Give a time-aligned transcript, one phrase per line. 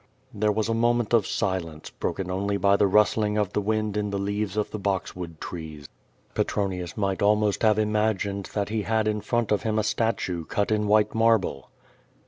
[0.33, 4.09] There was a moment of silence, broken only by the rustling of the wind in
[4.09, 5.87] the leaves of the boxwood trees.
[6.33, 10.71] Petronius might almost have imagined that he had in front of him a statue cut
[10.71, 11.69] in white marble.